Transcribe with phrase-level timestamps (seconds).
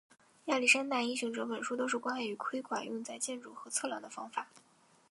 [0.45, 4.47] 亚历山大英雄整本书都是关于窥管用在建筑和测量的方法。